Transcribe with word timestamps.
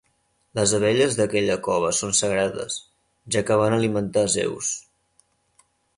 Les 0.59 0.71
abelles 0.77 1.17
d'aquella 1.17 1.57
cova 1.67 1.91
són 1.97 2.17
sagrades, 2.21 2.77
ja 3.37 3.47
que 3.51 3.61
van 3.63 3.77
alimentar 3.79 4.25
Zeus. 4.37 4.71